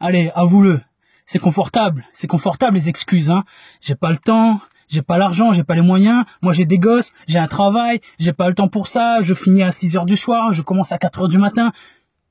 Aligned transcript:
Allez, 0.00 0.30
avoue-le. 0.34 0.80
C'est 1.26 1.38
confortable, 1.38 2.04
c'est 2.12 2.26
confortable 2.26 2.76
les 2.76 2.88
excuses, 2.88 3.30
hein. 3.30 3.44
J'ai 3.80 3.94
pas 3.94 4.10
le 4.10 4.18
temps, 4.18 4.60
j'ai 4.88 5.00
pas 5.00 5.16
l'argent, 5.16 5.52
j'ai 5.54 5.64
pas 5.64 5.74
les 5.74 5.80
moyens, 5.80 6.24
moi 6.42 6.52
j'ai 6.52 6.66
des 6.66 6.78
gosses, 6.78 7.12
j'ai 7.26 7.38
un 7.38 7.46
travail, 7.46 8.00
j'ai 8.18 8.34
pas 8.34 8.48
le 8.48 8.54
temps 8.54 8.68
pour 8.68 8.88
ça, 8.88 9.22
je 9.22 9.32
finis 9.32 9.62
à 9.62 9.72
6 9.72 9.96
heures 9.96 10.04
du 10.04 10.16
soir, 10.16 10.52
je 10.52 10.60
commence 10.60 10.92
à 10.92 10.98
4 10.98 11.22
heures 11.22 11.28
du 11.28 11.38
matin. 11.38 11.72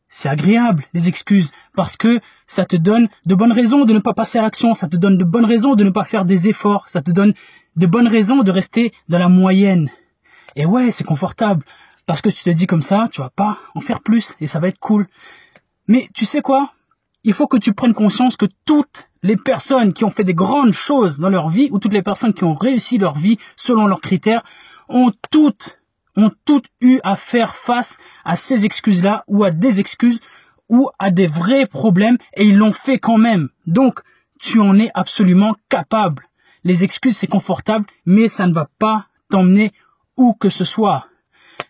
C'est 0.09 0.30
agréable, 0.30 0.85
les 0.94 1.09
excuses, 1.09 1.52
parce 1.76 1.98
que 1.98 2.20
ça 2.45 2.66
te 2.66 2.76
donne 2.76 3.09
de 3.26 3.34
bonnes 3.34 3.52
raisons 3.52 3.84
de 3.84 3.93
ne 3.93 3.99
pas 3.99 4.13
passer 4.13 4.38
à 4.38 4.43
l'action, 4.43 4.76
ça 4.76 4.88
te 4.88 4.95
donne 4.95 5.18
de 5.18 5.23
bonnes 5.23 5.45
raisons 5.45 5.73
de 5.73 5.84
ne 5.84 5.90
pas 5.90 6.04
faire 6.04 6.23
des 6.23 6.49
efforts, 6.49 6.88
ça 6.88 7.02
te 7.02 7.09
donne 7.09 7.34
de 7.76 7.88
bonnes 7.88 8.07
raisons 8.07 8.43
de 8.43 8.52
rester 8.52 8.93
dans 9.09 9.18
la 9.18 9.30
moyenne. 9.30 9.90
Et 10.55 10.68
ouais, 10.68 10.91
c'est 10.91 11.04
confortable, 11.04 11.66
parce 12.05 12.21
que 12.21 12.30
tu 12.30 12.43
te 12.43 12.52
dis 12.52 12.68
comme 12.68 12.84
ça, 12.84 13.09
tu 13.12 13.21
vas 13.21 13.32
pas 13.32 13.57
en 13.73 13.80
faire 13.80 14.02
plus, 14.02 14.35
et 14.40 14.45
ça 14.45 14.59
va 14.59 14.68
être 14.68 14.77
cool. 14.77 15.07
Mais 15.88 16.09
tu 16.13 16.26
sais 16.26 16.41
quoi? 16.41 16.73
Il 17.23 17.34
faut 17.34 17.48
que 17.48 17.58
tu 17.58 17.73
prennes 17.73 17.94
conscience 17.94 18.36
que 18.36 18.48
toutes 18.66 19.09
les 19.22 19.38
personnes 19.38 19.94
qui 19.94 20.04
ont 20.04 20.10
fait 20.10 20.24
des 20.24 20.34
grandes 20.34 20.74
choses 20.74 21.20
dans 21.20 21.30
leur 21.30 21.49
vie, 21.49 21.70
ou 21.71 21.80
toutes 21.80 21.93
les 21.93 22.02
personnes 22.02 22.34
qui 22.34 22.43
ont 22.43 22.54
réussi 22.54 22.98
leur 22.98 23.15
vie 23.15 23.38
selon 23.55 23.88
leurs 23.88 24.02
critères, 24.02 24.43
ont 24.90 25.12
toutes 25.32 25.80
ont 26.15 26.32
toutes 26.46 26.68
eu 26.82 26.99
à 27.04 27.15
faire 27.15 27.55
face 27.55 27.98
à 28.24 28.35
ces 28.35 28.65
excuses-là 28.65 29.24
ou 29.27 29.43
à 29.43 29.52
des 29.52 29.80
excuses 29.80 30.20
ou 30.70 30.90
à 30.99 31.12
des 31.12 31.27
vrais 31.27 31.65
problèmes 31.65 32.18
et 32.35 32.46
ils 32.46 32.57
l'ont 32.57 32.71
fait 32.71 32.99
quand 32.99 33.18
même. 33.18 33.49
Donc, 33.65 33.99
tu 34.40 34.60
en 34.60 34.77
es 34.77 34.91
absolument 34.93 35.55
capable. 35.70 36.24
Les 36.63 36.84
excuses, 36.84 37.18
c'est 37.18 37.27
confortable, 37.27 37.85
mais 38.05 38.27
ça 38.27 38.48
ne 38.48 38.54
va 38.54 38.70
pas 38.80 39.08
t'emmener 39.30 39.71
où 40.18 40.34
que 40.34 40.49
ce 40.49 40.65
soit. 40.65 41.08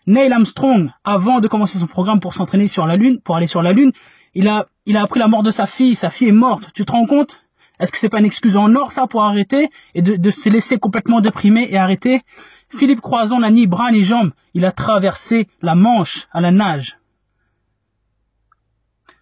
Neil 0.06 0.32
Armstrong, 0.32 0.90
avant 1.04 1.40
de 1.40 1.48
commencer 1.48 1.78
son 1.78 1.86
programme 1.86 2.20
pour 2.20 2.34
s'entraîner 2.34 2.68
sur 2.68 2.86
la 2.86 2.96
Lune, 2.96 3.20
pour 3.20 3.36
aller 3.36 3.46
sur 3.46 3.62
la 3.62 3.72
Lune, 3.72 3.92
il 4.34 4.48
a, 4.48 4.66
il 4.86 4.96
a 4.96 5.02
appris 5.02 5.20
la 5.20 5.28
mort 5.28 5.42
de 5.42 5.50
sa 5.50 5.66
fille. 5.66 5.94
Sa 5.94 6.10
fille 6.10 6.28
est 6.28 6.32
morte. 6.32 6.72
Tu 6.74 6.84
te 6.84 6.92
rends 6.92 7.06
compte? 7.06 7.44
Est-ce 7.80 7.90
que 7.90 7.98
c'est 7.98 8.08
pas 8.08 8.20
une 8.20 8.24
excuse 8.24 8.56
en 8.56 8.74
or, 8.76 8.92
ça, 8.92 9.06
pour 9.06 9.24
arrêter 9.24 9.70
et 9.94 10.02
de, 10.02 10.30
se 10.30 10.48
laisser 10.48 10.78
complètement 10.78 11.20
déprimer 11.20 11.66
et 11.70 11.76
arrêter? 11.76 12.22
Philippe 12.68 13.00
Croison 13.00 13.40
n'a 13.40 13.50
ni 13.50 13.66
bras 13.66 13.90
ni 13.90 14.04
jambes. 14.04 14.32
Il 14.54 14.64
a 14.64 14.72
traversé 14.72 15.48
la 15.60 15.74
Manche 15.74 16.28
à 16.32 16.40
la 16.40 16.50
nage. 16.50 16.98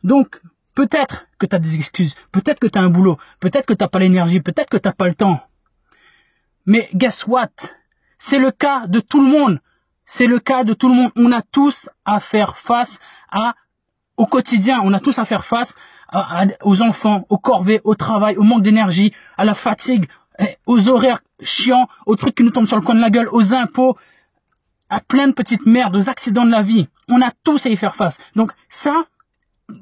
Donc, 0.04 0.40
peut-être 0.74 1.26
que 1.38 1.46
tu 1.46 1.56
as 1.56 1.58
des 1.58 1.76
excuses, 1.76 2.14
peut-être 2.30 2.60
que 2.60 2.66
tu 2.66 2.78
as 2.78 2.82
un 2.82 2.90
boulot, 2.90 3.18
peut-être 3.40 3.66
que 3.66 3.74
tu 3.74 3.86
pas 3.86 3.98
l'énergie, 3.98 4.40
peut-être 4.40 4.68
que 4.68 4.76
tu 4.76 4.90
pas 4.92 5.08
le 5.08 5.14
temps. 5.14 5.40
Mais 6.66 6.88
guess 6.94 7.26
what? 7.26 7.50
C'est 8.18 8.38
le 8.38 8.50
cas 8.50 8.86
de 8.86 9.00
tout 9.00 9.24
le 9.24 9.30
monde. 9.30 9.60
C'est 10.04 10.26
le 10.26 10.38
cas 10.38 10.64
de 10.64 10.74
tout 10.74 10.88
le 10.88 10.94
monde. 10.94 11.12
On 11.16 11.32
a 11.32 11.42
tous 11.42 11.88
à 12.04 12.20
faire 12.20 12.56
face 12.56 13.00
à 13.30 13.54
au 14.16 14.26
quotidien, 14.26 14.80
on 14.82 14.92
a 14.92 15.00
tous 15.00 15.18
à 15.18 15.24
faire 15.24 15.44
face 15.44 15.74
aux 16.62 16.82
enfants, 16.82 17.26
aux 17.30 17.38
corvées, 17.38 17.80
au 17.84 17.94
travail, 17.94 18.36
au 18.36 18.42
manque 18.42 18.62
d'énergie, 18.62 19.12
à 19.38 19.44
la 19.44 19.54
fatigue, 19.54 20.06
eh, 20.38 20.56
aux 20.66 20.88
horaires 20.88 21.20
chiants, 21.40 21.88
aux 22.06 22.16
trucs 22.16 22.34
qui 22.34 22.42
nous 22.42 22.50
tombent 22.50 22.66
sur 22.66 22.76
le 22.76 22.82
coin 22.82 22.94
de 22.94 23.00
la 23.00 23.10
gueule, 23.10 23.28
aux 23.32 23.54
impôts, 23.54 23.96
à 24.90 25.00
plein 25.00 25.28
de 25.28 25.32
petites 25.32 25.64
merdes, 25.64 25.96
aux 25.96 26.10
accidents 26.10 26.44
de 26.44 26.50
la 26.50 26.62
vie. 26.62 26.86
On 27.08 27.22
a 27.22 27.30
tous 27.44 27.64
à 27.64 27.70
y 27.70 27.76
faire 27.76 27.94
face. 27.94 28.18
Donc 28.36 28.52
ça, 28.68 29.04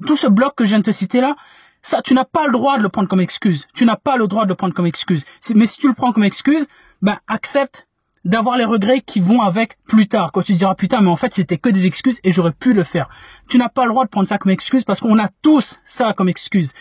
tout 0.06 0.16
ce 0.16 0.28
bloc 0.28 0.54
que 0.54 0.64
je 0.64 0.68
viens 0.68 0.78
de 0.78 0.84
te 0.84 0.92
citer 0.92 1.20
là, 1.20 1.34
ça, 1.82 2.02
tu 2.02 2.14
n'as 2.14 2.24
pas 2.24 2.47
le 2.47 2.52
droit 2.52 2.76
de 2.78 2.82
le 2.82 2.88
prendre 2.88 3.08
comme 3.08 3.20
excuse. 3.20 3.66
Tu 3.74 3.84
n'as 3.86 3.97
pas 3.97 4.16
le 4.16 4.28
droit 4.28 4.44
de 4.44 4.50
le 4.50 4.54
prendre 4.54 4.74
comme 4.74 4.86
excuse. 4.86 5.24
Mais 5.54 5.66
si 5.66 5.78
tu 5.78 5.88
le 5.88 5.94
prends 5.94 6.12
comme 6.12 6.24
excuse, 6.24 6.68
ben 7.02 7.18
accepte 7.26 7.88
d'avoir 8.25 8.56
les 8.56 8.64
regrets 8.64 9.00
qui 9.00 9.20
vont 9.20 9.41
avec 9.41 9.82
plus 9.84 10.08
tard. 10.08 10.32
Quand 10.32 10.42
tu 10.42 10.54
diras 10.54 10.75
putain, 10.75 11.00
mais 11.00 11.10
en 11.10 11.16
fait 11.16 11.34
c'était 11.34 11.58
que 11.58 11.69
des 11.69 11.86
excuses 11.86 12.20
et 12.25 12.32
j'aurais 12.32 12.53
pu 12.53 12.72
le 12.72 12.84
faire. 12.84 13.08
Tu 13.48 13.58
n'as 13.58 13.69
pas 13.69 13.84
le 13.84 13.91
droit 13.91 14.04
de 14.04 14.10
prendre 14.10 14.28
ça 14.28 14.38
comme 14.38 14.53
excuse 14.53 14.84
parce 14.84 15.00
qu'on 15.00 15.19
a 15.19 15.28
tous 15.42 15.78
ça 15.84 16.12
comme 16.12 16.28
excuse. 16.28 16.72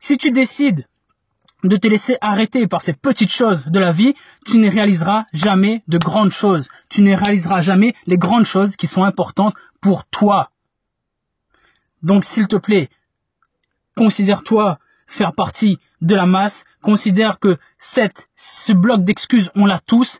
Si 0.00 0.16
tu 0.18 0.30
décides 0.30 0.86
de 1.64 1.76
te 1.76 1.88
laisser 1.88 2.16
arrêter 2.20 2.66
par 2.66 2.82
ces 2.82 2.92
petites 2.92 3.32
choses 3.32 3.66
de 3.66 3.78
la 3.78 3.92
vie, 3.92 4.14
tu 4.44 4.58
ne 4.58 4.70
réaliseras 4.70 5.24
jamais 5.32 5.82
de 5.88 5.98
grandes 5.98 6.30
choses. 6.30 6.68
Tu 6.88 7.02
ne 7.02 7.16
réaliseras 7.16 7.60
jamais 7.60 7.94
les 8.06 8.18
grandes 8.18 8.44
choses 8.44 8.76
qui 8.76 8.86
sont 8.86 9.04
importantes 9.04 9.54
pour 9.80 10.04
toi. 10.04 10.50
Donc 12.02 12.24
s'il 12.24 12.46
te 12.46 12.56
plaît, 12.56 12.90
considère-toi 13.96 14.78
faire 15.06 15.32
partie 15.32 15.78
de 16.00 16.14
la 16.14 16.26
masse, 16.26 16.64
considère 16.82 17.38
que 17.38 17.58
cette, 17.78 18.28
ce 18.36 18.72
bloc 18.72 19.04
d'excuses, 19.04 19.50
on 19.54 19.66
l'a 19.66 19.78
tous, 19.78 20.18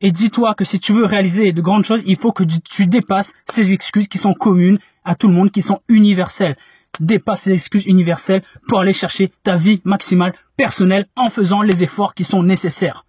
et 0.00 0.10
dis-toi 0.10 0.54
que 0.54 0.64
si 0.64 0.78
tu 0.78 0.92
veux 0.92 1.04
réaliser 1.04 1.52
de 1.52 1.60
grandes 1.60 1.84
choses, 1.84 2.02
il 2.06 2.16
faut 2.16 2.32
que 2.32 2.44
tu 2.44 2.86
dépasses 2.86 3.32
ces 3.46 3.72
excuses 3.72 4.08
qui 4.08 4.18
sont 4.18 4.34
communes 4.34 4.78
à 5.04 5.14
tout 5.14 5.28
le 5.28 5.34
monde, 5.34 5.50
qui 5.50 5.62
sont 5.62 5.80
universelles. 5.88 6.56
Dépasse 7.00 7.42
ces 7.42 7.52
excuses 7.52 7.86
universelles 7.86 8.42
pour 8.68 8.80
aller 8.80 8.92
chercher 8.92 9.32
ta 9.42 9.56
vie 9.56 9.80
maximale 9.84 10.34
personnelle 10.56 11.06
en 11.16 11.30
faisant 11.30 11.62
les 11.62 11.82
efforts 11.82 12.14
qui 12.14 12.24
sont 12.24 12.42
nécessaires. 12.42 13.04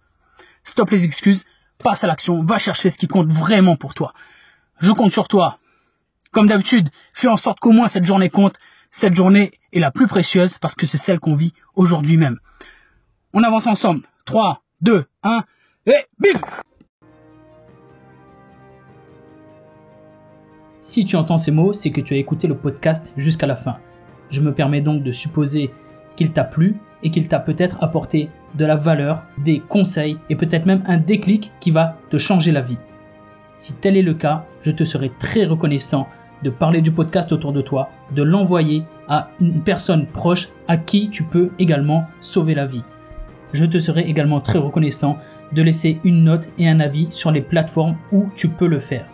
Stop 0.64 0.90
les 0.90 1.04
excuses, 1.04 1.44
passe 1.82 2.04
à 2.04 2.06
l'action, 2.06 2.42
va 2.42 2.58
chercher 2.58 2.90
ce 2.90 2.98
qui 2.98 3.06
compte 3.06 3.28
vraiment 3.28 3.76
pour 3.76 3.94
toi. 3.94 4.12
Je 4.80 4.92
compte 4.92 5.12
sur 5.12 5.28
toi. 5.28 5.58
Comme 6.30 6.48
d'habitude, 6.48 6.90
fais 7.14 7.28
en 7.28 7.36
sorte 7.36 7.60
qu'au 7.60 7.72
moins 7.72 7.88
cette 7.88 8.04
journée 8.04 8.28
compte. 8.28 8.56
Cette 8.90 9.14
journée 9.14 9.52
est 9.72 9.80
la 9.80 9.90
plus 9.90 10.06
précieuse 10.06 10.58
parce 10.58 10.74
que 10.74 10.86
c'est 10.86 10.98
celle 10.98 11.20
qu'on 11.20 11.34
vit 11.34 11.52
aujourd'hui 11.74 12.16
même. 12.16 12.38
On 13.32 13.42
avance 13.42 13.66
ensemble. 13.66 14.02
3, 14.24 14.62
2, 14.82 15.06
1, 15.22 15.44
et 15.86 16.06
bim 16.18 16.38
Si 20.80 21.04
tu 21.04 21.16
entends 21.16 21.38
ces 21.38 21.50
mots, 21.50 21.72
c'est 21.72 21.90
que 21.90 22.00
tu 22.00 22.14
as 22.14 22.18
écouté 22.18 22.46
le 22.46 22.56
podcast 22.56 23.12
jusqu'à 23.16 23.48
la 23.48 23.56
fin. 23.56 23.78
Je 24.30 24.40
me 24.40 24.54
permets 24.54 24.80
donc 24.80 25.02
de 25.02 25.10
supposer 25.10 25.72
qu'il 26.14 26.32
t'a 26.32 26.44
plu 26.44 26.76
et 27.02 27.10
qu'il 27.10 27.26
t'a 27.26 27.40
peut-être 27.40 27.78
apporté 27.82 28.30
de 28.54 28.64
la 28.64 28.76
valeur, 28.76 29.24
des 29.38 29.58
conseils 29.58 30.18
et 30.30 30.36
peut-être 30.36 30.66
même 30.66 30.84
un 30.86 30.96
déclic 30.96 31.52
qui 31.58 31.72
va 31.72 31.96
te 32.10 32.16
changer 32.16 32.52
la 32.52 32.60
vie. 32.60 32.78
Si 33.56 33.80
tel 33.80 33.96
est 33.96 34.02
le 34.02 34.14
cas, 34.14 34.46
je 34.60 34.70
te 34.70 34.84
serai 34.84 35.10
très 35.18 35.44
reconnaissant 35.46 36.06
de 36.44 36.50
parler 36.50 36.80
du 36.80 36.92
podcast 36.92 37.32
autour 37.32 37.52
de 37.52 37.60
toi, 37.60 37.90
de 38.14 38.22
l'envoyer 38.22 38.84
à 39.08 39.30
une 39.40 39.62
personne 39.62 40.06
proche 40.06 40.50
à 40.68 40.76
qui 40.76 41.10
tu 41.10 41.24
peux 41.24 41.50
également 41.58 42.06
sauver 42.20 42.54
la 42.54 42.66
vie. 42.66 42.84
Je 43.52 43.64
te 43.64 43.78
serai 43.78 44.02
également 44.02 44.40
très 44.40 44.60
reconnaissant 44.60 45.18
de 45.52 45.62
laisser 45.62 46.00
une 46.04 46.22
note 46.22 46.50
et 46.56 46.68
un 46.68 46.78
avis 46.78 47.08
sur 47.10 47.32
les 47.32 47.40
plateformes 47.40 47.96
où 48.12 48.28
tu 48.36 48.48
peux 48.48 48.68
le 48.68 48.78
faire. 48.78 49.06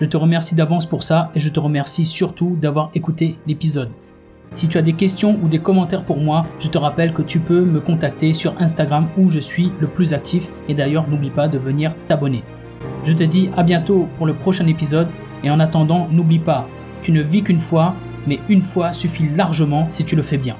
Je 0.00 0.06
te 0.06 0.16
remercie 0.16 0.56
d'avance 0.56 0.86
pour 0.86 1.04
ça 1.04 1.30
et 1.34 1.40
je 1.40 1.48
te 1.48 1.60
remercie 1.60 2.04
surtout 2.04 2.56
d'avoir 2.60 2.90
écouté 2.94 3.38
l'épisode. 3.46 3.90
Si 4.50 4.68
tu 4.68 4.76
as 4.76 4.82
des 4.82 4.92
questions 4.92 5.38
ou 5.42 5.48
des 5.48 5.60
commentaires 5.60 6.04
pour 6.04 6.18
moi, 6.18 6.46
je 6.58 6.68
te 6.68 6.78
rappelle 6.78 7.12
que 7.12 7.22
tu 7.22 7.38
peux 7.38 7.64
me 7.64 7.80
contacter 7.80 8.32
sur 8.32 8.60
Instagram 8.60 9.08
où 9.16 9.30
je 9.30 9.38
suis 9.38 9.70
le 9.80 9.86
plus 9.86 10.12
actif 10.12 10.48
et 10.68 10.74
d'ailleurs 10.74 11.08
n'oublie 11.08 11.30
pas 11.30 11.48
de 11.48 11.58
venir 11.58 11.94
t'abonner. 12.08 12.42
Je 13.04 13.12
te 13.12 13.24
dis 13.24 13.50
à 13.56 13.62
bientôt 13.62 14.08
pour 14.16 14.26
le 14.26 14.34
prochain 14.34 14.66
épisode 14.66 15.08
et 15.44 15.50
en 15.50 15.60
attendant 15.60 16.08
n'oublie 16.10 16.38
pas, 16.38 16.68
tu 17.02 17.12
ne 17.12 17.22
vis 17.22 17.42
qu'une 17.42 17.58
fois, 17.58 17.94
mais 18.26 18.40
une 18.48 18.62
fois 18.62 18.92
suffit 18.92 19.28
largement 19.28 19.86
si 19.90 20.04
tu 20.04 20.16
le 20.16 20.22
fais 20.22 20.38
bien. 20.38 20.56